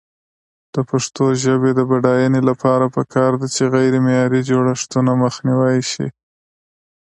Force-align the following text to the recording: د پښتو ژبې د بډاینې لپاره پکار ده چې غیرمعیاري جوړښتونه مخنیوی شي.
د 0.73 0.75
پښتو 0.89 1.23
ژبې 1.43 1.71
د 1.75 1.81
بډاینې 1.89 2.41
لپاره 2.49 2.85
پکار 2.95 3.31
ده 3.41 3.47
چې 3.55 3.71
غیرمعیاري 3.73 4.41
جوړښتونه 4.49 5.11
مخنیوی 5.23 5.79
شي. 5.91 6.07